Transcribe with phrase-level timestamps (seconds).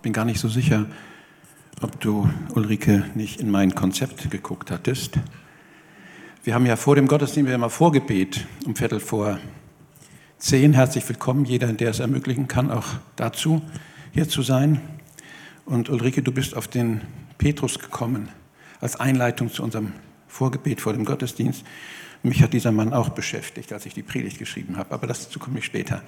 [0.00, 0.86] Ich bin gar nicht so sicher,
[1.82, 5.18] ob du, Ulrike, nicht in mein Konzept geguckt hattest.
[6.42, 9.38] Wir haben ja vor dem Gottesdienst immer Vorgebet um Viertel vor
[10.38, 10.72] zehn.
[10.72, 12.86] Herzlich willkommen, jeder, der es ermöglichen kann, auch
[13.16, 13.60] dazu
[14.12, 14.80] hier zu sein.
[15.66, 17.02] Und Ulrike, du bist auf den
[17.36, 18.30] Petrus gekommen
[18.80, 19.92] als Einleitung zu unserem
[20.28, 21.62] Vorgebet vor dem Gottesdienst.
[22.22, 25.58] Mich hat dieser Mann auch beschäftigt, als ich die Predigt geschrieben habe, aber dazu komme
[25.58, 26.00] ich später.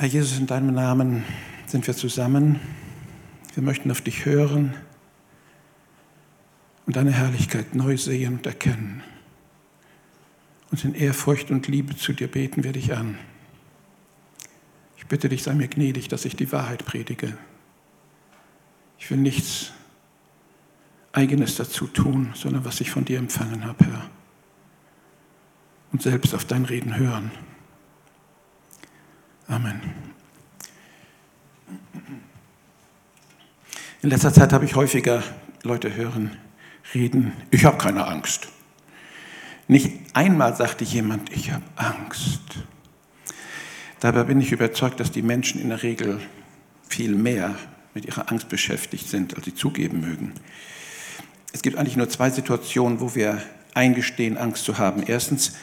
[0.00, 1.24] Herr Jesus, in deinem Namen
[1.66, 2.60] sind wir zusammen.
[3.54, 4.72] Wir möchten auf dich hören
[6.86, 9.02] und deine Herrlichkeit neu sehen und erkennen.
[10.70, 13.18] Und in Ehrfurcht und Liebe zu dir beten wir dich an.
[14.98, 17.36] Ich bitte dich, sei mir gnädig, dass ich die Wahrheit predige.
[19.00, 19.72] Ich will nichts
[21.10, 24.10] Eigenes dazu tun, sondern was ich von dir empfangen habe, Herr.
[25.90, 27.32] Und selbst auf dein Reden hören.
[29.48, 29.80] Amen.
[34.02, 35.22] In letzter Zeit habe ich häufiger
[35.62, 36.36] Leute hören,
[36.94, 38.48] reden, ich habe keine Angst.
[39.66, 42.40] Nicht einmal sagte jemand, ich habe Angst.
[44.00, 46.20] Dabei bin ich überzeugt, dass die Menschen in der Regel
[46.88, 47.54] viel mehr
[47.94, 50.32] mit ihrer Angst beschäftigt sind, als sie zugeben mögen.
[51.52, 53.42] Es gibt eigentlich nur zwei Situationen, wo wir
[53.74, 55.02] eingestehen, Angst zu haben.
[55.02, 55.54] Erstens,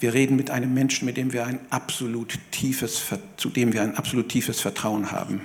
[0.00, 3.02] wir reden mit einem Menschen, mit dem wir ein absolut tiefes,
[3.36, 5.42] zu dem wir ein absolut tiefes Vertrauen haben.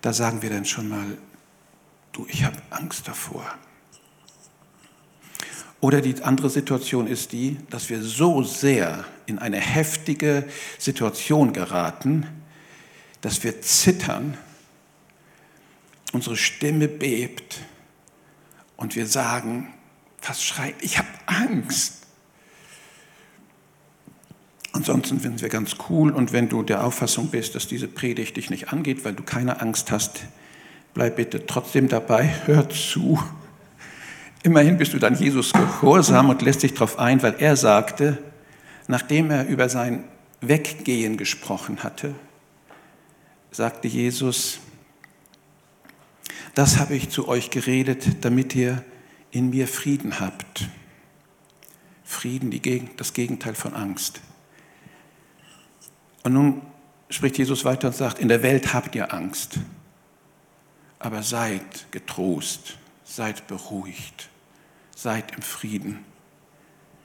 [0.00, 1.18] Da sagen wir dann schon mal,
[2.12, 3.44] du, ich habe Angst davor.
[5.80, 12.26] Oder die andere Situation ist die, dass wir so sehr in eine heftige Situation geraten,
[13.20, 14.36] dass wir zittern,
[16.12, 17.60] unsere Stimme bebt
[18.76, 19.72] und wir sagen,
[20.20, 21.97] fast schreien, ich habe Angst.
[24.78, 28.48] Ansonsten finden wir ganz cool und wenn du der Auffassung bist, dass diese Predigt dich
[28.48, 30.20] nicht angeht, weil du keine Angst hast,
[30.94, 33.20] bleib bitte trotzdem dabei, hör zu.
[34.44, 38.18] Immerhin bist du dann Jesus gehorsam und lässt dich darauf ein, weil er sagte,
[38.86, 40.04] nachdem er über sein
[40.42, 42.14] Weggehen gesprochen hatte,
[43.50, 44.60] sagte Jesus,
[46.54, 48.84] das habe ich zu euch geredet, damit ihr
[49.32, 50.68] in mir Frieden habt.
[52.04, 52.52] Frieden,
[52.96, 54.20] das Gegenteil von Angst.
[56.22, 56.62] Und nun
[57.10, 59.58] spricht Jesus weiter und sagt, in der Welt habt ihr Angst,
[60.98, 64.28] aber seid getrost, seid beruhigt,
[64.94, 66.04] seid im Frieden.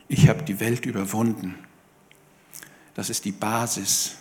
[0.07, 1.55] Ich habe die Welt überwunden.
[2.95, 4.17] Das ist die Basis,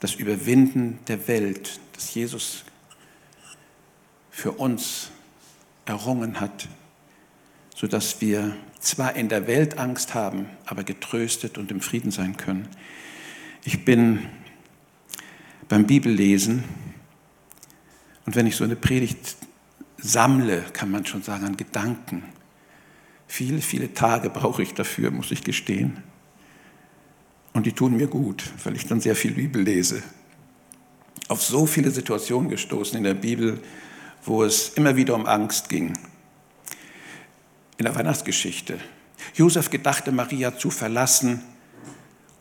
[0.00, 2.64] das Überwinden der Welt, das Jesus
[4.30, 5.10] für uns
[5.86, 6.68] errungen hat,
[7.74, 12.68] sodass wir zwar in der Welt Angst haben, aber getröstet und im Frieden sein können.
[13.66, 14.26] Ich bin
[15.70, 16.64] beim Bibellesen
[18.26, 19.36] und wenn ich so eine Predigt
[19.96, 22.24] sammle, kann man schon sagen, an Gedanken.
[23.26, 26.02] Viele, viele Tage brauche ich dafür, muss ich gestehen.
[27.54, 30.02] Und die tun mir gut, weil ich dann sehr viel Bibel lese.
[31.28, 33.62] Auf so viele Situationen gestoßen in der Bibel,
[34.26, 35.96] wo es immer wieder um Angst ging.
[37.78, 38.78] In der Weihnachtsgeschichte.
[39.34, 41.40] Josef gedachte, Maria zu verlassen,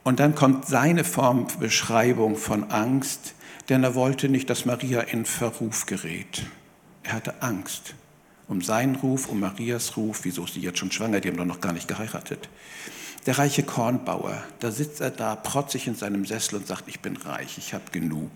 [0.04, 3.36] und dann kommt seine Formbeschreibung von Angst,
[3.70, 6.44] denn er wollte nicht, dass Maria in Verruf gerät.
[7.04, 7.96] Er hatte Angst
[8.48, 10.22] um seinen Ruf, um Marias Ruf.
[10.24, 11.20] Wieso ist sie jetzt schon schwanger?
[11.20, 12.50] Die haben doch noch gar nicht geheiratet.
[13.26, 17.16] Der reiche Kornbauer, da sitzt er da protzig in seinem Sessel und sagt, ich bin
[17.16, 18.32] reich, ich habe genug.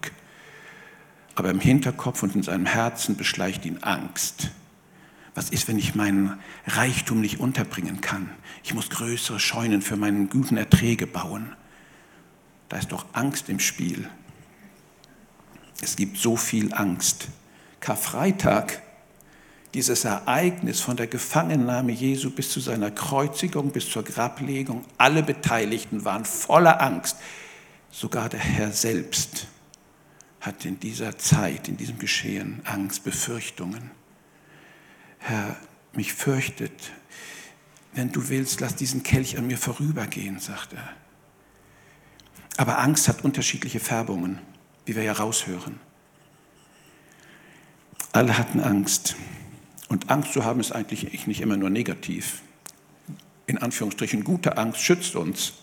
[1.36, 4.50] Aber im Hinterkopf und in seinem Herzen beschleicht ihn Angst.
[5.38, 8.32] Was ist, wenn ich meinen Reichtum nicht unterbringen kann?
[8.64, 11.56] Ich muss größere Scheunen für meine guten Erträge bauen.
[12.70, 14.10] Da ist doch Angst im Spiel.
[15.80, 17.28] Es gibt so viel Angst.
[17.82, 18.82] Karfreitag,
[19.76, 26.04] dieses Ereignis von der Gefangennahme Jesu bis zu seiner Kreuzigung, bis zur Grablegung, alle Beteiligten
[26.04, 27.16] waren voller Angst.
[27.92, 29.46] Sogar der Herr selbst
[30.42, 33.97] hat in dieser Zeit, in diesem Geschehen Angst, Befürchtungen.
[35.28, 35.58] Herr,
[35.92, 36.94] mich fürchtet,
[37.92, 40.90] wenn du willst, lass diesen Kelch an mir vorübergehen, sagt er.
[42.56, 44.40] Aber Angst hat unterschiedliche Färbungen,
[44.86, 45.82] wie wir ja raushören.
[48.14, 49.18] Alle hatten Angst.
[49.90, 52.42] Und Angst zu haben ist eigentlich nicht immer nur negativ.
[53.48, 55.56] In Anführungsstrichen, gute Angst schützt uns.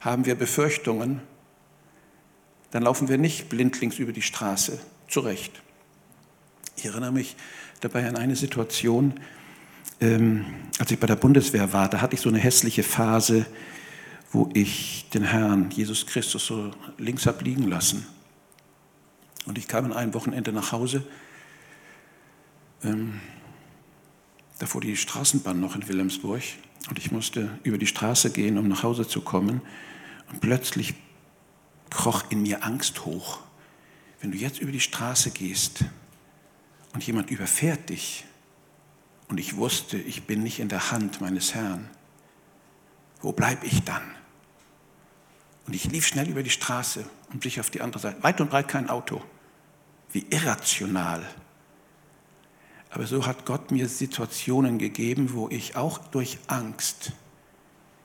[0.00, 1.20] Haben wir Befürchtungen,
[2.70, 4.80] dann laufen wir nicht blindlings über die Straße.
[5.06, 5.60] Zurecht.
[6.76, 7.36] Ich erinnere mich
[7.80, 9.14] dabei an eine Situation,
[10.00, 10.44] ähm,
[10.78, 13.46] als ich bei der Bundeswehr war, da hatte ich so eine hässliche Phase,
[14.32, 18.06] wo ich den Herrn Jesus Christus so links habe liegen lassen.
[19.46, 21.02] Und ich kam an einem Wochenende nach Hause.
[22.84, 23.20] Ähm,
[24.58, 26.42] da fuhr die Straßenbahn noch in Wilhelmsburg
[26.88, 29.62] und ich musste über die Straße gehen, um nach Hause zu kommen.
[30.30, 30.94] Und plötzlich
[31.88, 33.40] kroch in mir Angst hoch.
[34.20, 35.84] Wenn du jetzt über die Straße gehst
[36.92, 38.24] und jemand überfährt dich
[39.28, 41.88] und ich wusste, ich bin nicht in der Hand meines Herrn,
[43.20, 44.02] wo bleibe ich dann?
[45.66, 48.22] Und ich lief schnell über die Straße und sich auf die andere Seite.
[48.22, 49.22] Weit und breit kein Auto.
[50.10, 51.24] Wie irrational.
[52.90, 57.12] Aber so hat Gott mir Situationen gegeben, wo ich auch durch Angst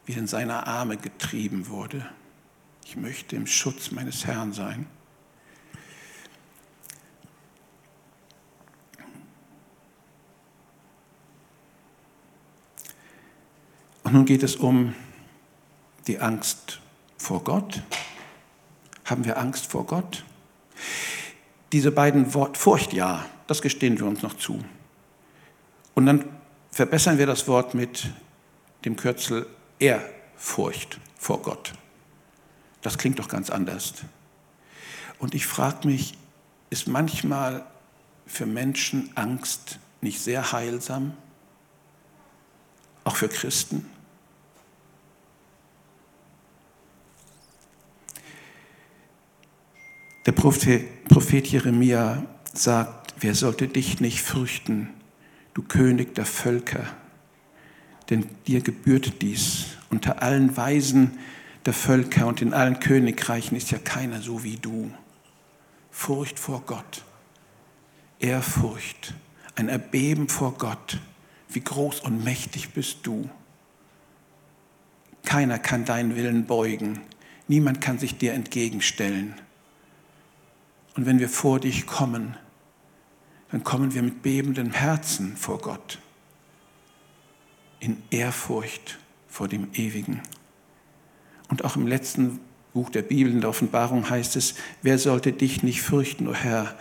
[0.06, 2.08] wieder in seine Arme getrieben wurde.
[2.86, 4.86] Ich möchte im Schutz meines Herrn sein.
[14.06, 14.94] Und nun geht es um
[16.06, 16.80] die Angst
[17.18, 17.82] vor Gott.
[19.04, 20.24] Haben wir Angst vor Gott?
[21.72, 24.64] Diese beiden Worte, Furcht ja, das gestehen wir uns noch zu.
[25.96, 26.24] Und dann
[26.70, 28.08] verbessern wir das Wort mit
[28.86, 29.48] dem Kürzel
[29.80, 31.74] Ehrfurcht vor Gott.
[32.84, 33.96] Das klingt doch ganz anders.
[35.18, 36.16] Und ich frage mich,
[36.70, 37.66] ist manchmal
[38.28, 41.18] für Menschen Angst nicht sehr heilsam?
[43.04, 43.90] Auch für Christen?
[50.26, 54.90] Der Prophet Jeremia sagt, wer sollte dich nicht fürchten,
[55.54, 56.86] du König der Völker?
[58.10, 59.66] Denn dir gebührt dies.
[59.92, 61.20] Unter allen Weisen
[61.66, 64.92] der Völker und in allen Königreichen ist ja keiner so wie du.
[65.92, 67.06] Furcht vor Gott,
[68.20, 69.14] Ehrfurcht,
[69.56, 71.00] ein Erbeben vor Gott.
[71.50, 73.30] Wie groß und mächtig bist du.
[75.24, 77.02] Keiner kann deinen Willen beugen.
[77.48, 79.36] Niemand kann sich dir entgegenstellen.
[80.96, 82.38] Und wenn wir vor dich kommen,
[83.52, 86.00] dann kommen wir mit bebendem Herzen vor Gott,
[87.80, 88.98] in Ehrfurcht
[89.28, 90.22] vor dem Ewigen.
[91.50, 92.40] Und auch im letzten
[92.74, 96.34] Buch der Bibel, in der Offenbarung heißt es, wer sollte dich nicht fürchten, o oh
[96.34, 96.78] Herr,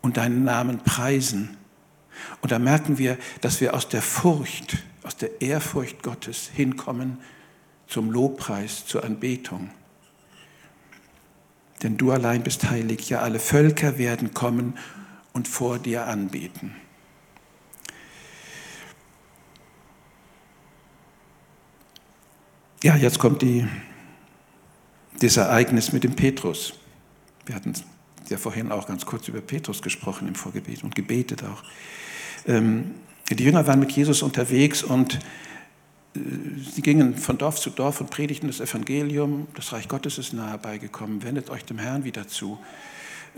[0.00, 1.56] und deinen Namen preisen?
[2.40, 7.18] Und da merken wir, dass wir aus der Furcht, aus der Ehrfurcht Gottes hinkommen
[7.86, 9.70] zum Lobpreis, zur Anbetung
[11.82, 13.08] denn du allein bist heilig.
[13.10, 14.78] Ja, alle Völker werden kommen
[15.32, 16.74] und vor dir anbeten.
[22.82, 23.66] Ja, jetzt kommt die,
[25.18, 26.74] das Ereignis mit dem Petrus.
[27.46, 27.72] Wir hatten
[28.28, 31.62] ja vorhin auch ganz kurz über Petrus gesprochen im Vorgebet und gebetet auch.
[32.46, 32.94] Ähm,
[33.30, 35.18] die Jünger waren mit Jesus unterwegs und
[36.14, 39.48] Sie gingen von Dorf zu Dorf und predigten das Evangelium.
[39.54, 41.24] Das Reich Gottes ist nahe beigekommen.
[41.24, 42.58] Wendet euch dem Herrn wieder zu.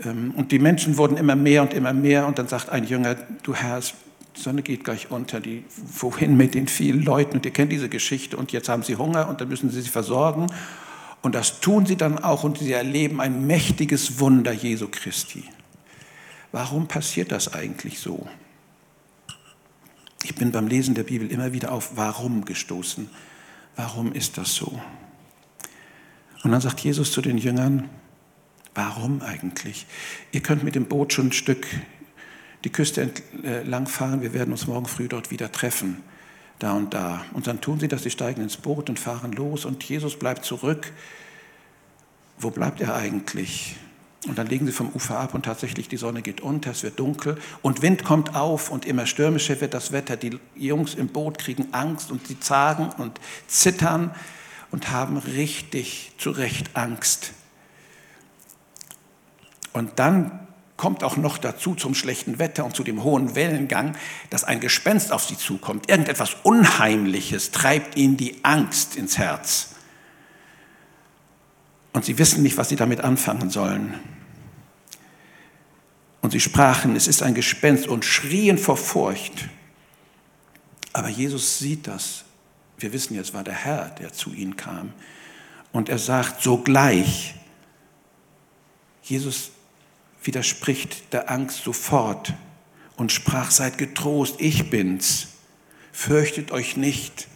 [0.03, 2.27] Ähm, und die Menschen wurden immer mehr und immer mehr.
[2.27, 5.39] Und dann sagt ein Jünger, du Herr, die Sonne geht gleich unter.
[5.39, 7.37] Die, wohin mit den vielen Leuten?
[7.37, 8.37] Und ihr kennt diese Geschichte.
[8.37, 10.45] Und jetzt haben sie Hunger und dann müssen sie sich versorgen.
[11.23, 15.43] Und das tun sie dann auch und sie erleben ein mächtiges Wunder Jesu Christi.
[16.51, 18.27] Warum passiert das eigentlich so?
[20.23, 23.09] Ich bin beim Lesen der Bibel immer wieder auf Warum gestoßen.
[23.75, 24.81] Warum ist das so?
[26.43, 27.89] Und dann sagt Jesus zu den Jüngern,
[28.73, 29.85] warum eigentlich?
[30.31, 31.67] Ihr könnt mit dem Boot schon ein Stück
[32.63, 33.01] die Küste
[33.43, 36.03] entlang äh, fahren, wir werden uns morgen früh dort wieder treffen,
[36.59, 37.23] da und da.
[37.33, 40.43] Und dann tun sie das, sie steigen ins Boot und fahren los und Jesus bleibt
[40.43, 40.91] zurück.
[42.39, 43.77] Wo bleibt er eigentlich?
[44.25, 46.99] Und dann legen sie vom Ufer ab und tatsächlich die Sonne geht unter, es wird
[46.99, 50.17] dunkel und Wind kommt auf und immer stürmischer wird das Wetter.
[50.17, 54.13] Die Jungs im Boot kriegen Angst und sie zagen und zittern
[54.71, 57.33] und haben richtig zu Recht Angst.
[59.71, 60.47] Und dann
[60.77, 63.95] kommt auch noch dazu zum schlechten Wetter und zu dem hohen Wellengang,
[64.29, 65.89] dass ein Gespenst auf sie zukommt.
[65.89, 69.76] Irgendetwas Unheimliches treibt ihnen die Angst ins Herz.
[71.97, 73.99] Und sie wissen nicht, was sie damit anfangen sollen.
[76.21, 79.49] Und sie sprachen, es ist ein Gespenst und schrien vor Furcht.
[80.93, 82.23] Aber Jesus sieht das.
[82.77, 84.93] Wir wissen jetzt, war der Herr, der zu ihnen kam.
[85.71, 87.33] Und er sagt sogleich,
[89.01, 89.49] Jesus
[90.21, 92.35] widerspricht der Angst sofort
[92.95, 95.29] und sprach, seid getrost, ich bin's,
[95.91, 97.27] fürchtet euch nicht.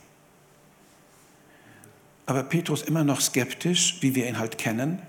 [2.31, 5.01] Aber Petrus immer noch skeptisch, wie wir ihn halt kennen,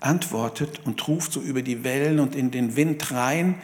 [0.00, 3.56] antwortet und ruft so über die Wellen und in den Wind rein,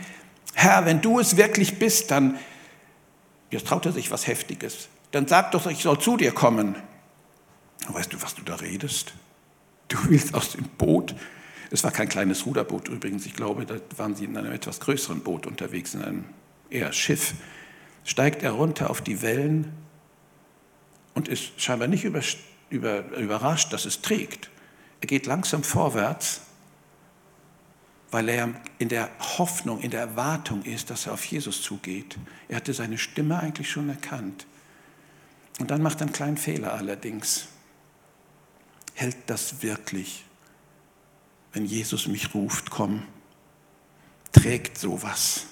[0.52, 2.36] Herr, wenn du es wirklich bist, dann,
[3.50, 6.74] jetzt traut er sich was Heftiges, dann sag doch, ich soll zu dir kommen.
[7.88, 9.14] Weißt du, was du da redest?
[9.88, 11.14] Du willst aus dem Boot
[11.70, 13.24] Es war kein kleines Ruderboot übrigens.
[13.24, 16.24] Ich glaube, da waren sie in einem etwas größeren Boot unterwegs, in einem
[16.68, 17.32] eher Schiff.
[18.04, 19.72] Steigt er runter auf die Wellen
[21.14, 22.22] und ist scheinbar nicht über,
[22.70, 24.50] über, überrascht, dass es trägt.
[25.00, 26.42] Er geht langsam vorwärts,
[28.10, 32.18] weil er in der Hoffnung, in der Erwartung ist, dass er auf Jesus zugeht.
[32.48, 34.46] Er hatte seine Stimme eigentlich schon erkannt.
[35.58, 37.46] Und dann macht er einen kleinen Fehler allerdings.
[38.94, 40.24] Hält das wirklich,
[41.52, 43.02] wenn Jesus mich ruft, komm,
[44.32, 45.46] trägt sowas.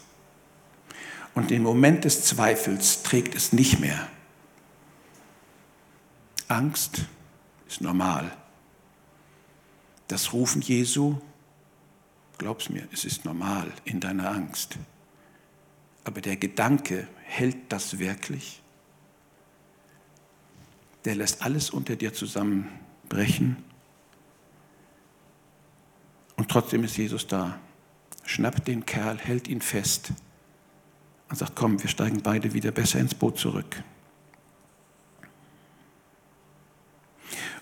[1.34, 4.08] Und im Moment des Zweifels trägt es nicht mehr.
[6.50, 7.06] Angst
[7.68, 8.36] ist normal.
[10.08, 11.20] Das Rufen Jesu,
[12.38, 14.76] glaub's mir, es ist normal in deiner Angst.
[16.04, 18.60] Aber der Gedanke, hält das wirklich?
[21.04, 23.56] Der lässt alles unter dir zusammenbrechen.
[26.36, 27.60] Und trotzdem ist Jesus da.
[28.24, 30.12] Schnappt den Kerl, hält ihn fest
[31.28, 33.84] und sagt, komm, wir steigen beide wieder besser ins Boot zurück.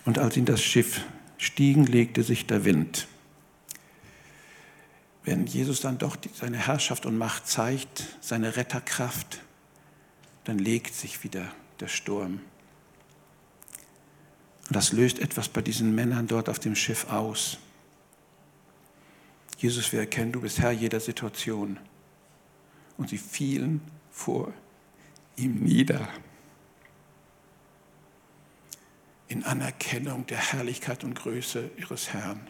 [0.05, 1.01] Und als in das Schiff
[1.37, 3.07] stiegen, legte sich der Wind.
[5.23, 9.41] Wenn Jesus dann doch seine Herrschaft und Macht zeigt, seine Retterkraft,
[10.45, 12.41] dann legt sich wieder der Sturm.
[14.67, 17.57] Und das löst etwas bei diesen Männern dort auf dem Schiff aus.
[19.57, 21.77] Jesus, wir erkennen, du bist Herr jeder Situation.
[22.97, 24.53] Und sie fielen vor
[25.35, 26.07] ihm nieder.
[29.29, 32.47] In Anerkennung der Herrlichkeit und Größe ihres Herrn.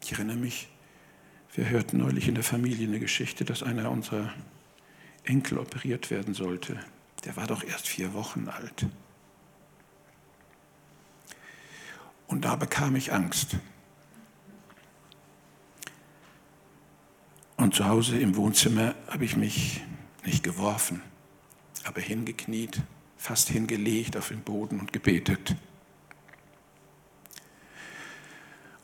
[0.00, 0.68] Ich erinnere mich,
[1.52, 4.32] wir hörten neulich in der Familie eine Geschichte, dass einer unserer
[5.24, 6.78] Enkel operiert werden sollte.
[7.24, 8.86] Der war doch erst vier Wochen alt.
[12.28, 13.56] Und da bekam ich Angst.
[17.56, 19.80] Und zu Hause im Wohnzimmer habe ich mich
[20.24, 21.02] nicht geworfen
[21.86, 22.82] aber hingekniet,
[23.16, 25.56] fast hingelegt auf den Boden und gebetet.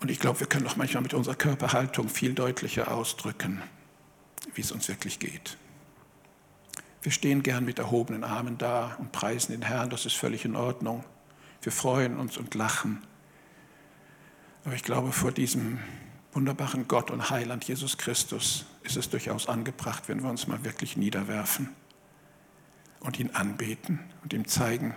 [0.00, 3.62] Und ich glaube, wir können auch manchmal mit unserer Körperhaltung viel deutlicher ausdrücken,
[4.54, 5.56] wie es uns wirklich geht.
[7.02, 10.56] Wir stehen gern mit erhobenen Armen da und preisen den Herrn, das ist völlig in
[10.56, 11.04] Ordnung.
[11.60, 13.02] Wir freuen uns und lachen.
[14.64, 15.78] Aber ich glaube, vor diesem
[16.32, 20.96] wunderbaren Gott und Heiland Jesus Christus ist es durchaus angebracht, wenn wir uns mal wirklich
[20.96, 21.68] niederwerfen
[23.02, 24.94] und ihn anbeten und ihm zeigen,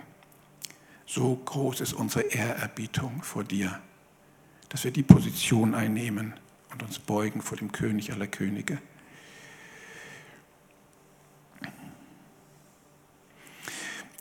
[1.06, 3.80] so groß ist unsere Ehrerbietung vor dir,
[4.68, 6.34] dass wir die Position einnehmen
[6.72, 8.78] und uns beugen vor dem König aller Könige.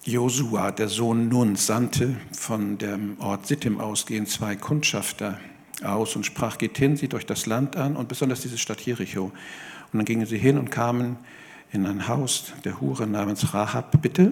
[0.03, 5.39] Josua, der Sohn Nun, sandte von dem Ort Sittim ausgehend zwei Kundschafter
[5.83, 9.31] aus und sprach, geht hin, sie durch das Land an und besonders diese Stadt Jericho.
[9.91, 11.17] Und dann gingen sie hin und kamen
[11.75, 14.31] in ein Haus der Hure namens Rahab, bitte?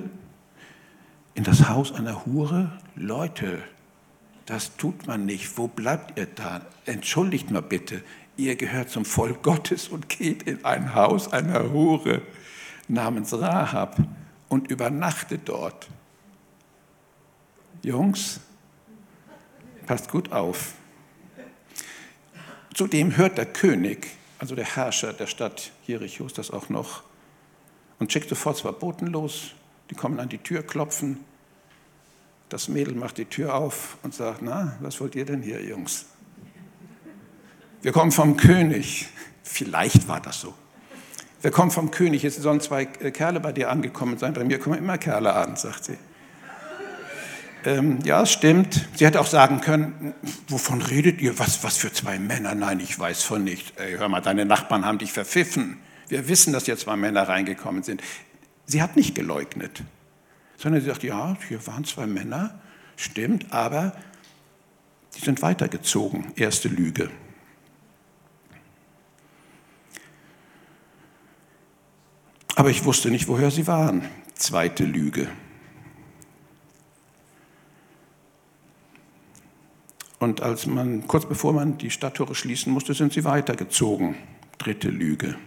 [1.36, 2.72] In das Haus einer Hure?
[2.96, 3.62] Leute,
[4.46, 5.58] das tut man nicht.
[5.58, 6.62] Wo bleibt ihr da?
[6.86, 8.02] Entschuldigt mal bitte,
[8.38, 12.22] ihr gehört zum Volk Gottes und geht in ein Haus einer Hure
[12.88, 13.98] namens Rahab
[14.48, 15.90] und übernachtet dort.
[17.82, 18.40] Jungs,
[19.86, 20.76] passt gut auf.
[22.74, 24.08] Zudem hört der König,
[24.40, 27.04] also der Herrscher der Stadt Jericho, das auch noch,
[28.04, 29.52] und schickt sofort zwei Boten los,
[29.90, 31.24] die kommen an die Tür, klopfen.
[32.50, 36.08] Das Mädel macht die Tür auf und sagt, na, was wollt ihr denn hier, Jungs?
[37.82, 39.08] Wir kommen vom König.
[39.42, 40.54] Vielleicht war das so.
[41.42, 42.26] Wir kommen vom König.
[42.26, 44.34] Es sollen zwei äh, Kerle bei dir angekommen sein.
[44.34, 45.98] Bei mir kommen immer Kerle an, sagt sie.
[47.64, 48.86] Ähm, ja, es stimmt.
[48.96, 50.14] Sie hätte auch sagen können,
[50.50, 51.40] wovon redet ihr?
[51.40, 52.54] Was, was für zwei Männer?
[52.54, 53.80] Nein, ich weiß von nicht.
[53.80, 55.78] Ey, hör mal, deine Nachbarn haben dich verpfiffen.
[56.14, 58.04] Wir wissen, dass jetzt zwei Männer reingekommen sind.
[58.68, 59.82] Sie hat nicht geleugnet,
[60.58, 62.62] sondern sie sagt, ja, hier waren zwei Männer,
[62.96, 63.96] stimmt, aber
[65.16, 66.32] die sind weitergezogen.
[66.36, 67.10] Erste Lüge.
[72.54, 74.08] Aber ich wusste nicht, woher sie waren.
[74.36, 75.28] Zweite Lüge.
[80.20, 84.14] Und als man, kurz bevor man die Stadttore schließen musste, sind sie weitergezogen.
[84.60, 85.38] Dritte Lüge.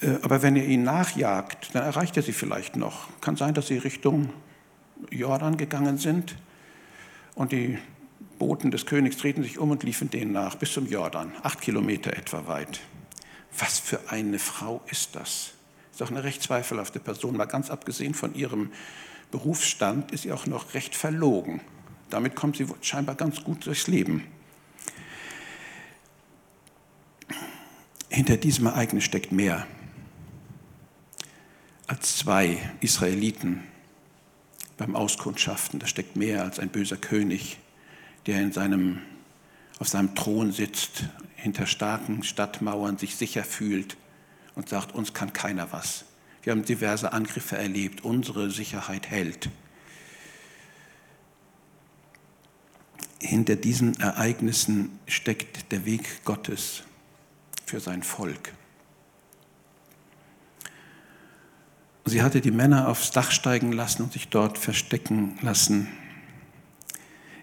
[0.00, 3.08] Äh, aber wenn ihr ihn nachjagt, dann erreicht er sie vielleicht noch.
[3.20, 4.30] Kann sein, dass sie Richtung
[5.10, 6.36] Jordan gegangen sind
[7.34, 7.78] und die
[8.38, 12.16] Boten des Königs drehten sich um und liefen denen nach bis zum Jordan, acht Kilometer
[12.16, 12.80] etwa weit.
[13.58, 15.52] Was für eine Frau ist das?
[15.90, 18.70] Ist doch eine recht zweifelhafte Person, mal ganz abgesehen von ihrem
[19.30, 21.60] Berufsstand ist sie auch noch recht verlogen.
[22.08, 24.24] Damit kommt sie scheinbar ganz gut durchs Leben.
[28.08, 29.66] Hinter diesem Ereignis steckt mehr
[31.88, 33.64] als zwei Israeliten
[34.76, 35.80] beim Auskundschaften.
[35.80, 37.58] Da steckt mehr als ein böser König,
[38.26, 39.00] der in seinem,
[39.80, 41.04] auf seinem Thron sitzt,
[41.34, 43.96] hinter starken Stadtmauern sich sicher fühlt
[44.54, 46.04] und sagt, uns kann keiner was.
[46.42, 49.48] Wir haben diverse Angriffe erlebt, unsere Sicherheit hält.
[53.20, 56.84] Hinter diesen Ereignissen steckt der Weg Gottes
[57.66, 58.52] für sein Volk.
[62.08, 65.88] Sie hatte die Männer aufs Dach steigen lassen und sich dort verstecken lassen.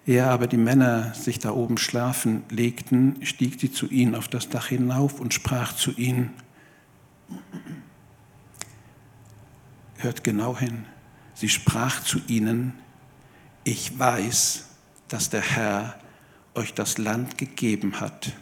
[0.08, 4.50] Ehe aber die Männer sich da oben schlafen legten, stieg sie zu ihnen auf das
[4.50, 6.32] Dach hinauf und sprach zu ihnen,
[9.98, 10.86] hört genau hin,
[11.34, 12.74] sie sprach zu ihnen,
[13.64, 14.66] ich weiß,
[15.08, 16.00] dass der Herr
[16.56, 18.34] euch das Land gegeben hat,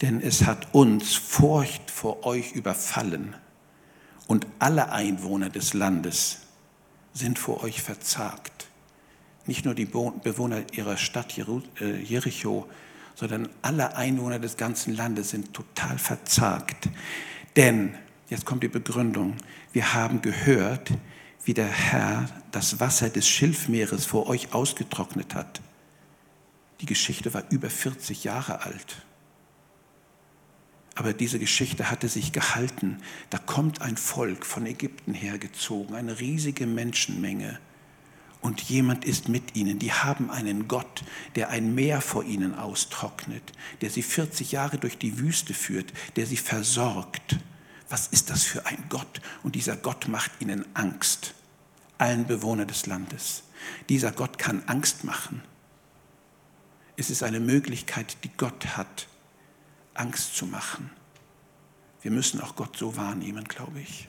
[0.00, 3.34] denn es hat uns Furcht vor euch überfallen
[4.26, 6.38] und alle Einwohner des Landes
[7.12, 8.68] sind vor euch verzagt.
[9.46, 12.68] Nicht nur die Bewohner ihrer Stadt äh, Jericho,
[13.14, 16.88] sondern alle Einwohner des ganzen Landes sind total verzagt.
[17.54, 17.94] Denn,
[18.28, 19.36] jetzt kommt die Begründung,
[19.72, 20.90] wir haben gehört,
[21.44, 25.62] wie der Herr das Wasser des Schilfmeeres vor euch ausgetrocknet hat.
[26.80, 29.05] Die Geschichte war über 40 Jahre alt.
[30.96, 32.98] Aber diese Geschichte hatte sich gehalten.
[33.28, 37.60] Da kommt ein Volk von Ägypten hergezogen, eine riesige Menschenmenge.
[38.40, 39.78] Und jemand ist mit ihnen.
[39.78, 44.96] Die haben einen Gott, der ein Meer vor ihnen austrocknet, der sie 40 Jahre durch
[44.96, 47.36] die Wüste führt, der sie versorgt.
[47.90, 49.20] Was ist das für ein Gott?
[49.42, 51.34] Und dieser Gott macht ihnen Angst,
[51.98, 53.42] allen Bewohnern des Landes.
[53.90, 55.42] Dieser Gott kann Angst machen.
[56.96, 59.08] Es ist eine Möglichkeit, die Gott hat
[59.98, 60.90] Angst zu machen.
[62.02, 64.08] Wir müssen auch Gott so wahrnehmen, glaube ich.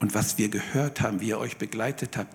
[0.00, 2.28] Und was wir gehört haben, wie er euch begleitet hat,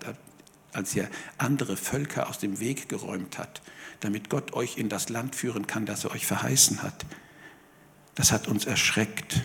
[0.73, 3.61] als ihr andere Völker aus dem Weg geräumt hat,
[3.99, 7.05] damit Gott euch in das Land führen kann, das er euch verheißen hat,
[8.15, 9.41] das hat uns erschreckt.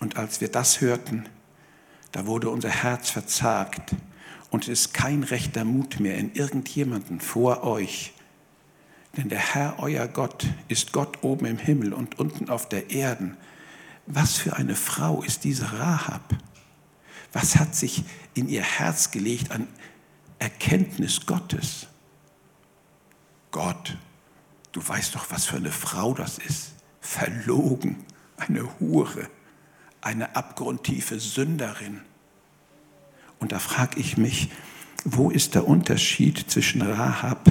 [0.00, 1.28] Und als wir das hörten,
[2.12, 3.94] da wurde unser Herz verzagt
[4.50, 8.12] und es ist kein rechter Mut mehr in irgendjemanden vor euch.
[9.16, 13.36] Denn der Herr, euer Gott, ist Gott oben im Himmel und unten auf der Erde.
[14.06, 16.34] Was für eine Frau ist diese Rahab?
[17.32, 19.66] Was hat sich in ihr Herz gelegt an
[20.38, 21.88] Erkenntnis Gottes?
[23.50, 23.96] Gott,
[24.72, 26.72] du weißt doch, was für eine Frau das ist.
[27.00, 28.04] Verlogen,
[28.36, 29.28] eine Hure,
[30.00, 32.00] eine abgrundtiefe Sünderin.
[33.40, 34.50] Und da frage ich mich,
[35.04, 37.50] wo ist der Unterschied zwischen Rahab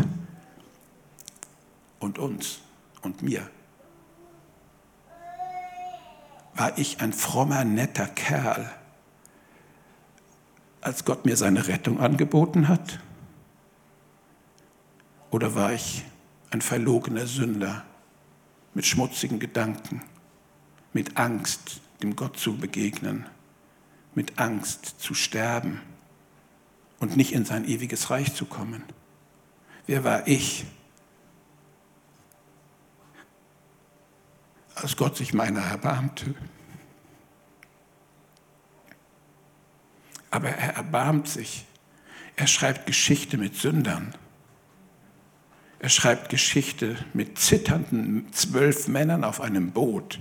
[1.99, 2.59] und uns
[3.01, 3.49] und mir?
[6.55, 8.69] War ich ein frommer, netter Kerl,
[10.81, 12.99] als Gott mir seine Rettung angeboten hat?
[15.29, 16.03] Oder war ich
[16.49, 17.83] ein verlogener Sünder
[18.73, 20.01] mit schmutzigen Gedanken,
[20.93, 23.25] mit Angst, dem Gott zu begegnen?
[24.17, 25.79] Mit Angst zu sterben
[26.97, 28.81] und nicht in sein ewiges Reich zu kommen.
[29.85, 30.65] Wer war ich,
[34.73, 36.33] als Gott sich meiner erbarmte?
[40.31, 41.67] Aber er erbarmt sich.
[42.37, 44.15] Er schreibt Geschichte mit Sündern.
[45.77, 50.19] Er schreibt Geschichte mit zitternden zwölf Männern auf einem Boot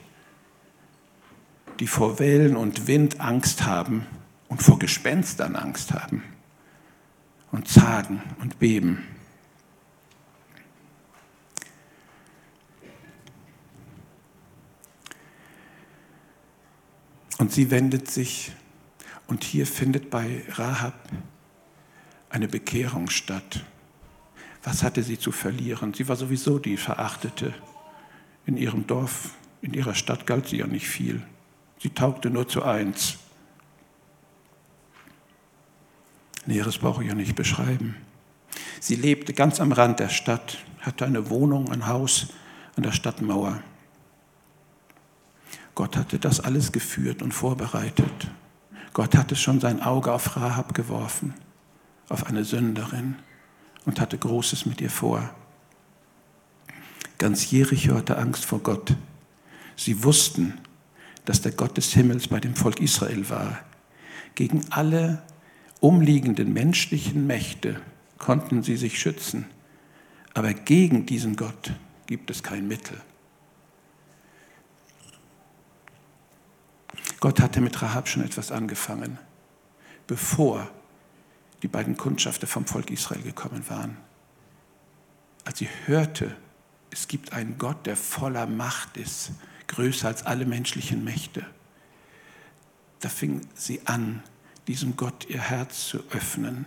[1.81, 4.07] die vor Wellen und Wind Angst haben
[4.49, 6.23] und vor Gespenstern Angst haben
[7.53, 9.03] und zagen und beben.
[17.39, 18.53] Und sie wendet sich
[19.27, 21.09] und hier findet bei Rahab
[22.31, 23.65] eine Bekehrung statt.
[24.63, 25.95] Was hatte sie zu verlieren?
[25.95, 27.55] Sie war sowieso die Verachtete.
[28.47, 31.23] In ihrem Dorf, in ihrer Stadt galt sie ja nicht viel.
[31.79, 33.19] Sie taugte nur zu eins.
[36.47, 37.97] Näheres brauche ich ja nicht beschreiben.
[38.81, 42.29] Sie lebte ganz am Rand der Stadt, hatte eine Wohnung, ein Haus
[42.77, 43.63] an der Stadtmauer.
[45.75, 48.29] Gott hatte das alles geführt und vorbereitet.
[48.93, 51.35] Gott hatte schon sein Auge auf Rahab geworfen,
[52.09, 53.17] auf eine Sünderin
[53.85, 55.35] und hatte Großes mit ihr vor.
[57.19, 58.95] Ganz Jericho hatte Angst vor Gott.
[59.77, 60.59] Sie wussten,
[61.27, 63.61] dass der Gott des Himmels bei dem Volk Israel war.
[64.35, 65.23] Gegen alle
[65.81, 67.81] umliegenden menschlichen Mächte
[68.17, 69.45] konnten sie sich schützen,
[70.33, 71.73] aber gegen diesen Gott
[72.07, 73.01] gibt es kein Mittel.
[77.21, 79.19] Gott hatte mit Rahab schon etwas angefangen,
[80.07, 80.71] bevor
[81.63, 83.97] die beiden Kundschafter vom Volk Israel gekommen waren.
[85.45, 86.37] Als sie hörte,
[86.91, 89.33] es gibt einen Gott, der voller Macht ist,
[89.69, 91.45] größer als alle menschlichen Mächte,
[93.01, 94.23] da fing sie an,
[94.69, 96.67] diesem Gott ihr Herz zu öffnen.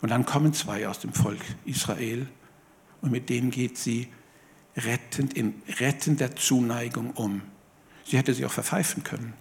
[0.00, 2.28] Und dann kommen zwei aus dem Volk Israel
[3.00, 4.08] und mit denen geht sie
[4.76, 7.42] rettend in rettender Zuneigung um.
[8.04, 9.34] Sie hätte sie auch verpfeifen können.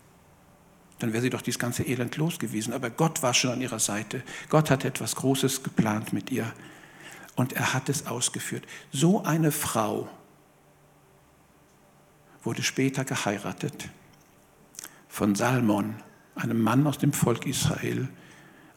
[1.00, 2.74] Dann wäre sie doch dieses ganze Elend los gewesen.
[2.74, 4.24] Aber Gott war schon an ihrer Seite.
[4.50, 6.52] Gott hatte etwas Großes geplant mit ihr.
[7.36, 8.66] Und er hat es ausgeführt.
[8.92, 10.10] So eine Frau
[12.46, 13.90] wurde später geheiratet
[15.10, 15.96] von Salmon,
[16.36, 18.08] einem Mann aus dem Volk Israel.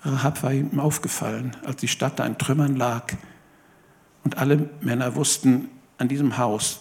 [0.03, 3.13] Rahab war ihm aufgefallen, als die Stadt da in Trümmern lag
[4.25, 6.81] und alle Männer wussten, an diesem Haus,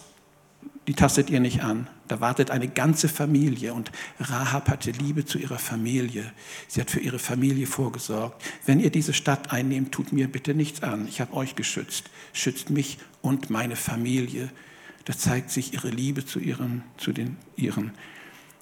[0.86, 1.88] die tastet ihr nicht an.
[2.06, 6.32] Da wartet eine ganze Familie und Rahab hatte Liebe zu ihrer Familie.
[6.66, 8.42] Sie hat für ihre Familie vorgesorgt.
[8.64, 11.06] Wenn ihr diese Stadt einnehmt, tut mir bitte nichts an.
[11.06, 12.08] Ich habe euch geschützt.
[12.32, 14.48] Schützt mich und meine Familie.
[15.08, 17.92] Da zeigt sich ihre Liebe zu, ihren, zu den ihren.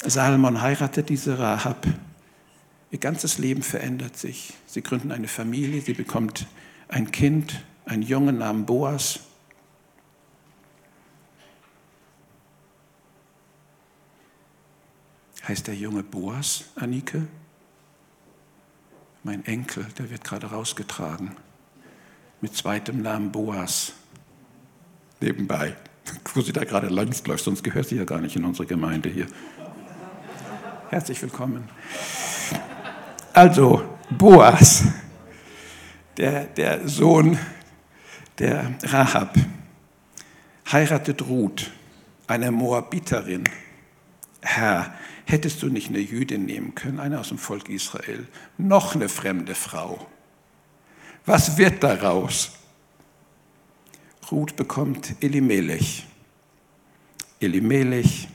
[0.04, 1.88] Salomon heiratet diese Rahab.
[2.92, 4.54] Ihr ganzes Leben verändert sich.
[4.64, 6.46] Sie gründen eine Familie, sie bekommt
[6.86, 9.20] ein Kind, einen Jungen namens Boas.
[15.48, 17.26] Heißt der Junge Boas, Anike?
[19.24, 21.34] Mein Enkel, der wird gerade rausgetragen.
[22.40, 23.94] Mit zweitem Namen Boas.
[25.20, 25.74] Nebenbei,
[26.34, 29.08] wo sie da gerade längst läuft, sonst gehört sie ja gar nicht in unsere Gemeinde
[29.08, 29.26] hier.
[30.90, 31.68] Herzlich willkommen.
[33.32, 34.84] Also, Boas,
[36.16, 37.38] der, der Sohn
[38.38, 39.34] der Rahab,
[40.70, 41.70] heiratet Ruth,
[42.26, 43.44] eine Moabiterin.
[44.42, 48.26] Herr, hättest du nicht eine Jüdin nehmen können, eine aus dem Volk Israel,
[48.58, 50.06] noch eine fremde Frau?
[51.24, 52.52] Was wird daraus?
[54.30, 56.04] Ruth bekommt Elimelech.
[57.38, 58.28] Elimelech,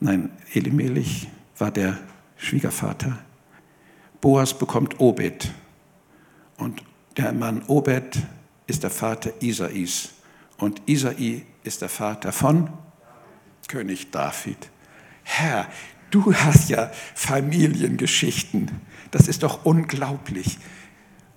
[0.00, 1.98] nein, Elimelech war der
[2.36, 3.18] Schwiegervater.
[4.20, 5.50] Boas bekommt Obed.
[6.56, 6.82] Und
[7.16, 8.18] der Mann Obed
[8.66, 10.10] ist der Vater Isais.
[10.58, 12.70] Und Isai ist der Vater von
[13.68, 14.70] König David.
[15.22, 15.68] Herr,
[16.10, 18.70] du hast ja Familiengeschichten.
[19.10, 20.58] Das ist doch unglaublich.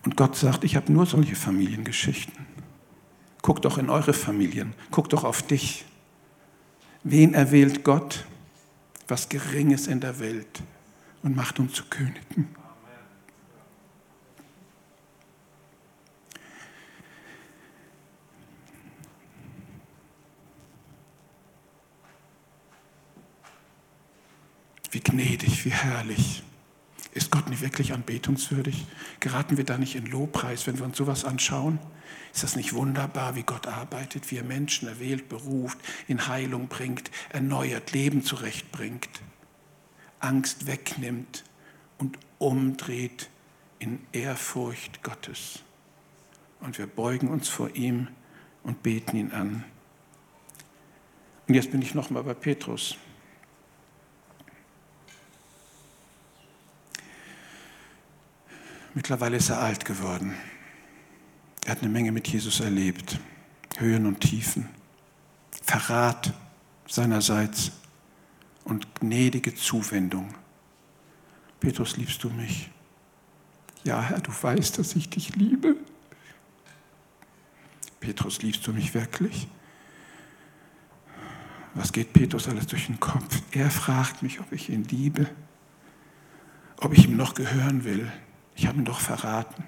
[0.06, 2.46] Und Gott sagt, ich habe nur solche Familiengeschichten.
[3.42, 5.86] Guck doch in eure Familien, guck doch auf dich.
[7.04, 8.26] Wen erwählt Gott?
[9.08, 10.62] Was Geringes in der Welt
[11.24, 12.56] und macht uns zu Königen.
[24.92, 26.44] Wie gnädig, wie herrlich.
[27.12, 28.86] Ist Gott nicht wirklich anbetungswürdig?
[29.20, 31.80] Geraten wir da nicht in Lobpreis, wenn wir uns sowas anschauen?
[32.34, 37.10] Ist das nicht wunderbar, wie Gott arbeitet, wie er Menschen erwählt, beruft, in Heilung bringt,
[37.30, 39.10] erneuert, Leben zurechtbringt,
[40.20, 41.44] Angst wegnimmt
[41.98, 43.30] und umdreht
[43.80, 45.64] in Ehrfurcht Gottes.
[46.60, 48.08] Und wir beugen uns vor ihm
[48.64, 49.64] und beten ihn an.
[51.48, 52.98] Und jetzt bin ich nochmal bei Petrus.
[59.00, 60.34] Mittlerweile ist er alt geworden.
[61.64, 63.18] Er hat eine Menge mit Jesus erlebt.
[63.78, 64.68] Höhen und Tiefen.
[65.62, 66.34] Verrat
[66.86, 67.72] seinerseits
[68.66, 70.34] und gnädige Zuwendung.
[71.62, 72.72] Petrus, liebst du mich?
[73.86, 75.78] Ja, Herr, du weißt, dass ich dich liebe.
[78.02, 79.48] Petrus, liebst du mich wirklich?
[81.74, 83.44] Was geht Petrus alles durch den Kopf?
[83.52, 85.26] Er fragt mich, ob ich ihn liebe,
[86.82, 88.12] ob ich ihm noch gehören will.
[88.60, 89.64] Ich habe ihn doch verraten.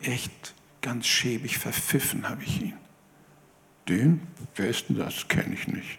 [0.00, 2.74] Echt ganz schäbig verpfiffen habe ich ihn.
[3.86, 4.22] Den?
[4.54, 5.28] Wer ist denn das?
[5.28, 5.98] Kenne ich nicht.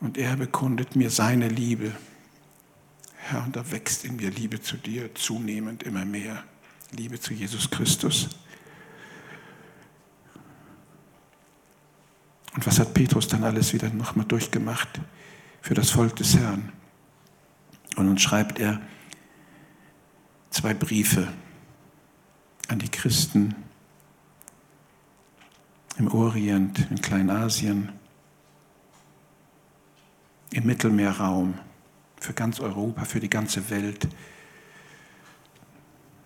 [0.00, 1.92] Und er bekundet mir seine Liebe.
[3.16, 6.42] Herr, und da wächst in mir Liebe zu dir zunehmend immer mehr.
[6.90, 8.28] Liebe zu Jesus Christus.
[12.56, 15.00] Und was hat Petrus dann alles wieder nochmal durchgemacht
[15.60, 16.72] für das Volk des Herrn?
[17.94, 18.80] Und dann schreibt er,
[20.52, 21.26] zwei Briefe
[22.68, 23.56] an die Christen
[25.98, 27.90] im Orient, in Kleinasien.
[30.52, 31.54] im Mittelmeerraum,
[32.20, 34.06] für ganz Europa, für die ganze Welt,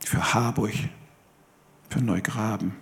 [0.00, 0.72] für Harburg,
[1.88, 2.72] für Neugraben.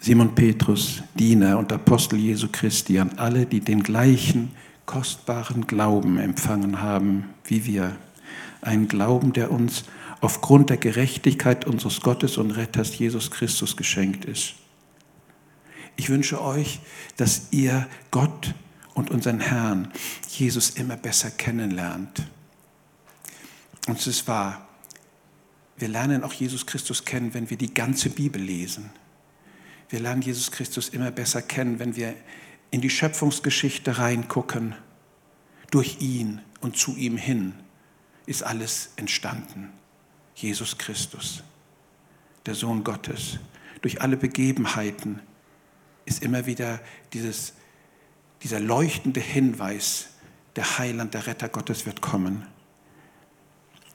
[0.00, 4.52] Simon Petrus, Diener und Apostel Jesu Christi, an alle, die den gleichen
[4.86, 7.96] kostbaren Glauben empfangen haben wie wir.
[8.62, 9.84] Einen Glauben, der uns
[10.20, 14.54] aufgrund der Gerechtigkeit unseres Gottes und Retters Jesus Christus geschenkt ist.
[15.96, 16.80] Ich wünsche euch,
[17.16, 18.54] dass ihr Gott
[18.94, 19.92] und unseren Herrn
[20.28, 22.26] Jesus immer besser kennenlernt.
[23.86, 24.66] Und es ist wahr,
[25.76, 28.90] wir lernen auch Jesus Christus kennen, wenn wir die ganze Bibel lesen.
[29.88, 32.14] Wir lernen Jesus Christus immer besser kennen, wenn wir
[32.70, 34.74] in die Schöpfungsgeschichte reingucken.
[35.70, 37.54] Durch ihn und zu ihm hin
[38.30, 39.72] ist alles entstanden.
[40.36, 41.42] Jesus Christus,
[42.46, 43.40] der Sohn Gottes.
[43.82, 45.18] Durch alle Begebenheiten
[46.04, 46.80] ist immer wieder
[47.12, 47.54] dieses,
[48.44, 50.10] dieser leuchtende Hinweis,
[50.54, 52.46] der Heiland, der Retter Gottes wird kommen.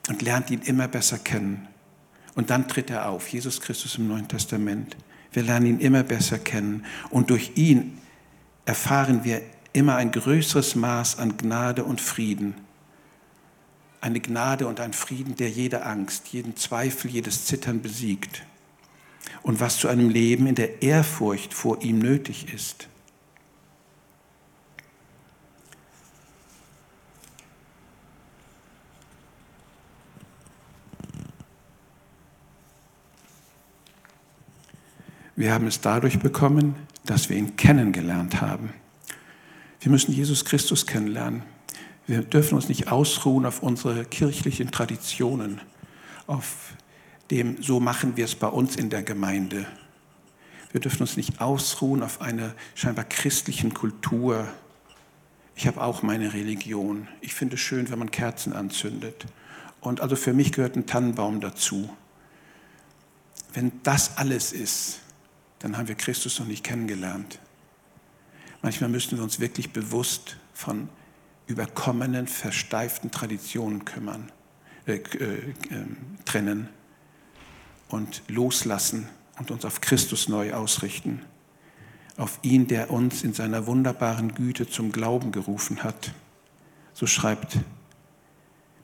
[0.10, 1.69] Und lernt ihn immer besser kennen.
[2.36, 4.98] Und dann tritt er auf, Jesus Christus im Neuen Testament.
[5.32, 6.86] Wir lernen ihn immer besser kennen.
[7.10, 8.00] Und durch ihn
[8.65, 12.64] erfahren wir immer ein größeres Maß an Gnade und Frieden
[14.01, 18.43] eine Gnade und ein Frieden, der jede Angst, jeden Zweifel, jedes Zittern besiegt
[19.43, 22.88] und was zu einem Leben in der Ehrfurcht vor ihm nötig ist.
[35.36, 38.73] Wir haben es dadurch bekommen, dass wir ihn kennengelernt haben.
[39.81, 41.43] Wir müssen Jesus Christus kennenlernen.
[42.08, 45.60] Wir dürfen uns nicht ausruhen auf unsere kirchlichen Traditionen,
[46.28, 46.74] auf
[47.32, 49.65] dem, so machen wir es bei uns in der Gemeinde.
[50.72, 54.48] Wir dürfen uns nicht ausruhen auf einer scheinbar christlichen Kultur.
[55.56, 57.08] Ich habe auch meine Religion.
[57.22, 59.26] Ich finde es schön, wenn man Kerzen anzündet.
[59.82, 61.89] Und also für mich gehört ein Tannenbaum dazu.
[63.54, 65.00] Wenn das alles ist,
[65.60, 67.39] dann haben wir Christus noch nicht kennengelernt.
[68.62, 70.89] Manchmal müssen wir uns wirklich bewusst von
[71.47, 74.31] überkommenen, versteiften Traditionen kümmern,
[74.88, 76.69] äh, äh, ähm, trennen
[77.89, 81.21] und loslassen und uns auf Christus neu ausrichten,
[82.17, 86.13] auf ihn, der uns in seiner wunderbaren Güte zum Glauben gerufen hat.
[86.93, 87.58] So schreibt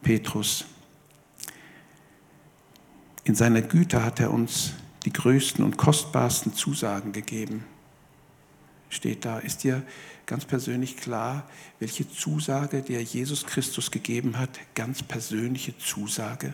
[0.01, 0.65] Petrus.
[3.23, 4.73] In seiner Güte hat er uns
[5.05, 7.65] die größten und kostbarsten Zusagen gegeben.
[8.91, 9.83] Steht da, ist dir
[10.25, 11.49] ganz persönlich klar,
[11.79, 16.53] welche Zusage der Jesus Christus gegeben hat, ganz persönliche Zusage.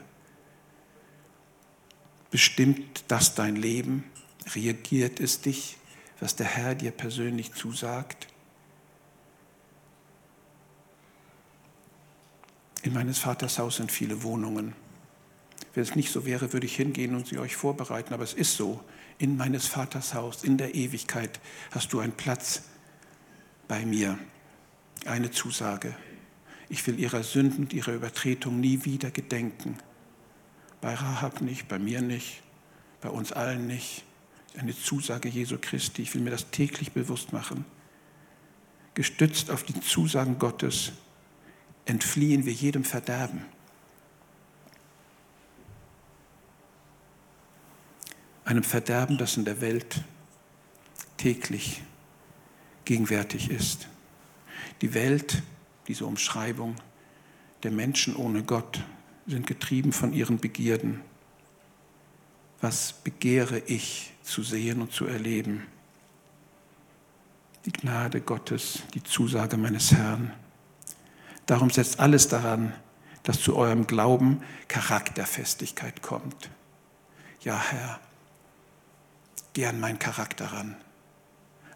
[2.29, 4.03] Bestimmt das dein Leben?
[4.53, 5.77] Reagiert es dich,
[6.19, 8.27] was der Herr dir persönlich zusagt?
[12.83, 14.75] In meines Vaters Haus sind viele Wohnungen.
[15.73, 18.55] Wenn es nicht so wäre, würde ich hingehen und sie euch vorbereiten, aber es ist
[18.55, 18.83] so.
[19.19, 21.39] In meines Vaters Haus, in der Ewigkeit
[21.71, 22.63] hast du einen Platz
[23.67, 24.17] bei mir.
[25.05, 25.95] Eine Zusage.
[26.69, 29.77] Ich will ihrer Sünden und ihrer Übertretung nie wieder gedenken.
[30.81, 32.41] Bei Rahab nicht, bei mir nicht,
[33.01, 34.03] bei uns allen nicht.
[34.57, 36.01] Eine Zusage Jesu Christi.
[36.01, 37.65] Ich will mir das täglich bewusst machen.
[38.93, 40.91] Gestützt auf die Zusagen Gottes
[41.85, 43.45] entfliehen wir jedem Verderben.
[48.47, 50.05] Einem Verderben, das in der Welt
[51.17, 51.81] täglich
[52.85, 53.89] gegenwärtig ist.
[54.81, 55.43] Die Welt,
[55.89, 56.77] diese Umschreibung
[57.63, 58.85] der Menschen ohne Gott,
[59.25, 61.01] sind getrieben von ihren Begierden.
[62.61, 65.67] Was begehre ich zu sehen und zu erleben?
[67.65, 70.31] Die Gnade Gottes, die Zusage meines Herrn.
[71.47, 72.71] Darum setzt alles daran,
[73.23, 76.49] dass zu eurem Glauben Charakterfestigkeit kommt.
[77.41, 77.99] Ja, Herr,
[79.57, 80.75] geh an meinen Charakter ran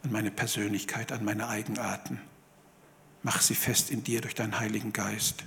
[0.04, 2.20] an meine Persönlichkeit, an meine Eigenarten.
[3.24, 5.46] Mach sie fest in dir durch deinen Heiligen Geist,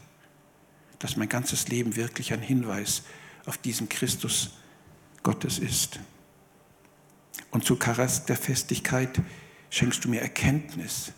[0.99, 3.03] dass mein ganzes Leben wirklich ein Hinweis
[3.47, 4.51] auf diesen Christus
[5.23, 6.01] Gottes ist.
[7.53, 9.21] Und zur Charakterfestigkeit
[9.71, 11.13] schenkst du mir Erkenntnis,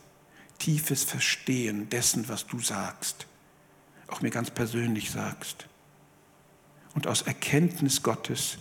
[0.59, 3.26] tiefes Verstehen dessen, was du sagst,
[4.09, 5.66] auch mir ganz persönlich sagst.
[6.94, 8.59] Und aus Erkenntnis Gottes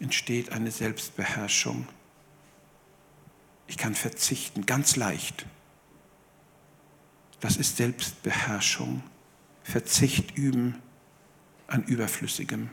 [0.00, 1.86] entsteht eine Selbstbeherrschung
[3.66, 5.46] ich kann verzichten, ganz leicht.
[7.40, 9.02] Das ist Selbstbeherrschung.
[9.62, 10.80] Verzicht üben
[11.66, 12.70] an Überflüssigem,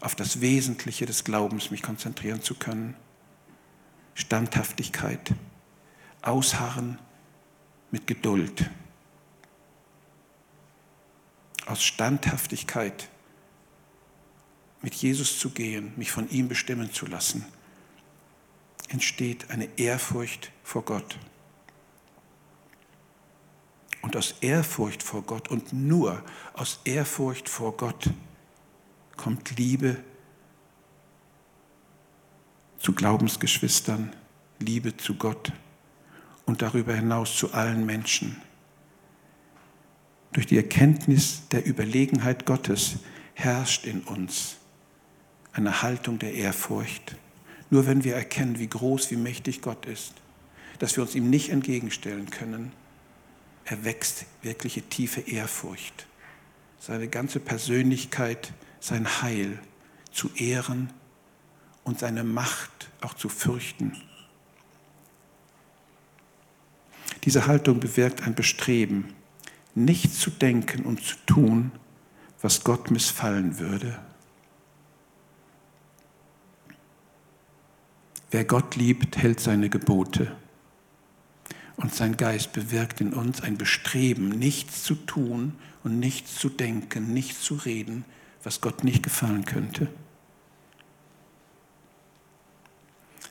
[0.00, 2.96] auf das Wesentliche des Glaubens mich konzentrieren zu können.
[4.14, 5.32] Standhaftigkeit,
[6.22, 6.98] Ausharren
[7.92, 8.68] mit Geduld,
[11.66, 13.08] aus Standhaftigkeit
[14.82, 17.44] mit Jesus zu gehen, mich von ihm bestimmen zu lassen,
[18.88, 21.18] entsteht eine Ehrfurcht vor Gott.
[24.02, 26.22] Und aus Ehrfurcht vor Gott und nur
[26.54, 28.10] aus Ehrfurcht vor Gott
[29.16, 29.96] kommt Liebe
[32.78, 34.14] zu Glaubensgeschwistern,
[34.60, 35.52] Liebe zu Gott
[36.46, 38.40] und darüber hinaus zu allen Menschen.
[40.32, 42.98] Durch die Erkenntnis der Überlegenheit Gottes
[43.34, 44.58] herrscht in uns
[45.58, 47.16] eine Haltung der Ehrfurcht.
[47.70, 50.14] Nur wenn wir erkennen, wie groß, wie mächtig Gott ist,
[50.78, 52.72] dass wir uns ihm nicht entgegenstellen können,
[53.64, 56.06] erwächst wirkliche tiefe Ehrfurcht.
[56.78, 59.58] Seine ganze Persönlichkeit, sein Heil
[60.12, 60.90] zu ehren
[61.82, 64.00] und seine Macht auch zu fürchten.
[67.24, 69.12] Diese Haltung bewirkt ein Bestreben,
[69.74, 71.72] nicht zu denken und zu tun,
[72.40, 73.98] was Gott missfallen würde.
[78.30, 80.36] Wer Gott liebt, hält seine Gebote.
[81.76, 87.14] Und sein Geist bewirkt in uns ein Bestreben, nichts zu tun und nichts zu denken,
[87.14, 88.04] nichts zu reden,
[88.42, 89.88] was Gott nicht gefallen könnte.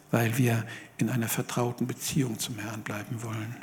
[0.09, 0.65] Weil wir
[0.97, 3.55] in einer vertrauten Beziehung zum Herrn bleiben wollen.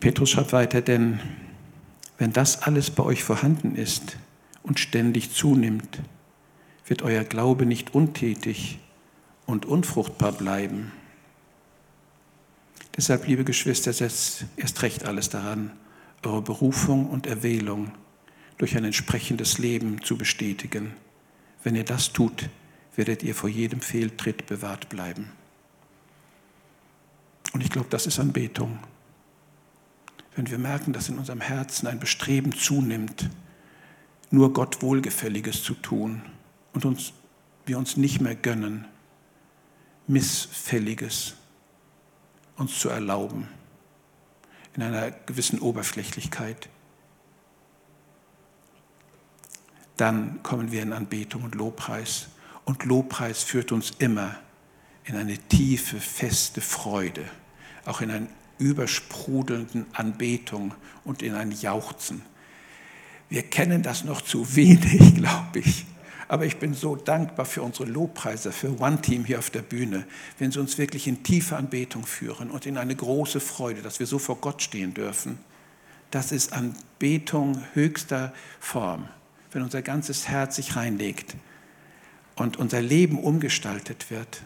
[0.00, 1.18] Petrus schreibt weiter, denn
[2.18, 4.18] wenn das alles bei euch vorhanden ist
[4.62, 6.00] und ständig zunimmt,
[6.86, 8.78] wird euer Glaube nicht untätig
[9.46, 10.92] und unfruchtbar bleiben.
[12.96, 15.72] Deshalb, liebe Geschwister, setzt erst recht alles daran,
[16.22, 17.90] eure Berufung und Erwählung
[18.56, 20.94] durch ein entsprechendes Leben zu bestätigen.
[21.62, 22.48] Wenn ihr das tut,
[22.94, 25.32] werdet ihr vor jedem Fehltritt bewahrt bleiben.
[27.52, 28.78] Und ich glaube, das ist Anbetung.
[30.36, 33.30] Wenn wir merken, dass in unserem Herzen ein Bestreben zunimmt,
[34.30, 36.22] nur Gott Wohlgefälliges zu tun
[36.74, 37.12] und uns,
[37.64, 38.86] wir uns nicht mehr gönnen,
[40.06, 41.34] Missfälliges
[42.56, 43.48] uns zu erlauben,
[44.76, 46.68] in einer gewissen Oberflächlichkeit,
[49.96, 52.28] dann kommen wir in Anbetung und Lobpreis.
[52.64, 54.36] Und Lobpreis führt uns immer
[55.04, 57.24] in eine tiefe, feste Freude,
[57.84, 58.26] auch in eine
[58.58, 62.22] übersprudelnden Anbetung und in ein Jauchzen.
[63.28, 65.86] Wir kennen das noch zu wenig, glaube ich.
[66.28, 70.06] Aber ich bin so dankbar für unsere Lobpreise, für One Team hier auf der Bühne,
[70.38, 74.06] wenn sie uns wirklich in tiefe Anbetung führen und in eine große Freude, dass wir
[74.06, 75.38] so vor Gott stehen dürfen.
[76.10, 79.08] Das ist Anbetung höchster Form,
[79.52, 81.34] wenn unser ganzes Herz sich reinlegt
[82.36, 84.42] und unser Leben umgestaltet wird.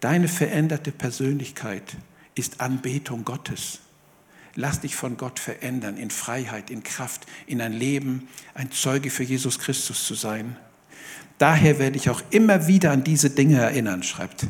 [0.00, 1.96] Deine veränderte Persönlichkeit
[2.34, 3.80] ist Anbetung Gottes.
[4.54, 9.24] Lass dich von Gott verändern in Freiheit, in Kraft, in ein Leben, ein Zeuge für
[9.24, 10.56] Jesus Christus zu sein.
[11.38, 14.48] Daher werde ich auch immer wieder an diese Dinge erinnern, schreibt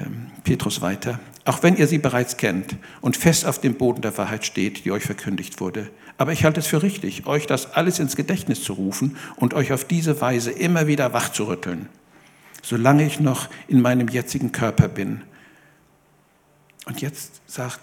[0.00, 4.16] ähm, Petrus weiter, auch wenn ihr sie bereits kennt und fest auf dem Boden der
[4.16, 5.90] Wahrheit steht, die euch verkündigt wurde.
[6.16, 9.72] Aber ich halte es für richtig, euch das alles ins Gedächtnis zu rufen und euch
[9.72, 11.88] auf diese Weise immer wieder wach zu rütteln,
[12.62, 15.22] solange ich noch in meinem jetzigen Körper bin.
[16.86, 17.80] Und jetzt sagt,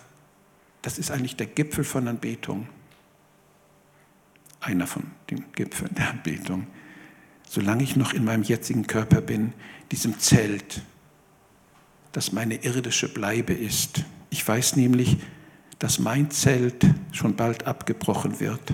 [0.82, 2.70] das ist eigentlich der Gipfel von Anbetung.
[4.62, 6.68] Einer von den Gipfeln der Anbetung
[7.48, 9.54] solange ich noch in meinem jetzigen Körper bin,
[9.92, 10.82] diesem Zelt,
[12.12, 14.04] das meine irdische Bleibe ist.
[14.30, 15.18] Ich weiß nämlich,
[15.80, 18.74] dass mein Zelt schon bald abgebrochen wird.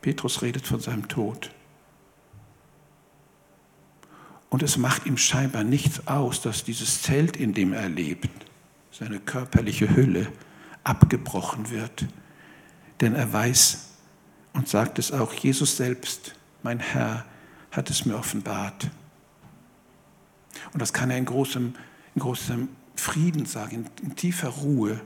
[0.00, 1.50] Petrus redet von seinem Tod.
[4.48, 8.30] Und es macht ihm scheinbar nichts aus, dass dieses Zelt, in dem er lebt,
[8.92, 10.28] seine körperliche Hülle,
[10.84, 12.06] abgebrochen wird.
[13.00, 13.88] Denn er weiß
[14.52, 16.35] und sagt es auch, Jesus selbst
[16.66, 17.24] mein Herr
[17.70, 18.90] hat es mir offenbart.
[20.72, 21.76] Und das kann er in großem,
[22.16, 25.00] in großem Frieden sagen, in, in tiefer Ruhe.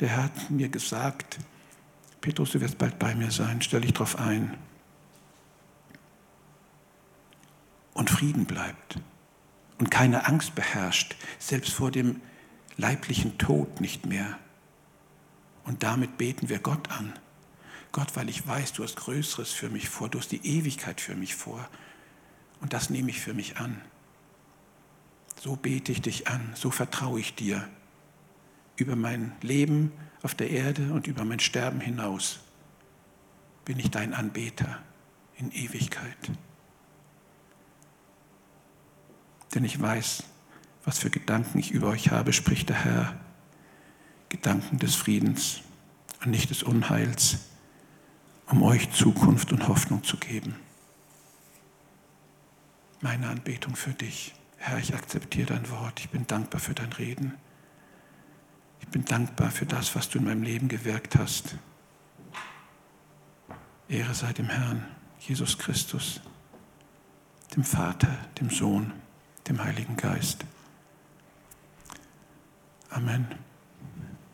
[0.00, 1.40] Der Herr hat mir gesagt,
[2.22, 4.56] Petrus, du wirst bald bei mir sein, stell dich darauf ein.
[7.92, 8.98] Und Frieden bleibt
[9.76, 12.22] und keine Angst beherrscht, selbst vor dem
[12.78, 14.38] leiblichen Tod nicht mehr.
[15.64, 17.12] Und damit beten wir Gott an.
[17.92, 21.14] Gott, weil ich weiß, du hast Größeres für mich vor, du hast die Ewigkeit für
[21.14, 21.68] mich vor.
[22.60, 23.80] Und das nehme ich für mich an.
[25.40, 27.68] So bete ich dich an, so vertraue ich dir
[28.76, 32.40] über mein Leben auf der Erde und über mein Sterben hinaus.
[33.64, 34.82] Bin ich dein Anbeter
[35.36, 36.16] in Ewigkeit.
[39.54, 40.24] Denn ich weiß,
[40.84, 43.20] was für Gedanken ich über euch habe, spricht der Herr.
[44.28, 45.60] Gedanken des Friedens
[46.22, 47.38] und nicht des Unheils,
[48.50, 50.56] um euch Zukunft und Hoffnung zu geben.
[53.00, 54.34] Meine Anbetung für dich.
[54.56, 56.00] Herr, ich akzeptiere dein Wort.
[56.00, 57.34] Ich bin dankbar für dein Reden.
[58.80, 61.56] Ich bin dankbar für das, was du in meinem Leben gewirkt hast.
[63.88, 64.84] Ehre sei dem Herrn,
[65.20, 66.20] Jesus Christus,
[67.54, 68.92] dem Vater, dem Sohn,
[69.48, 70.44] dem Heiligen Geist.
[72.90, 73.47] Amen.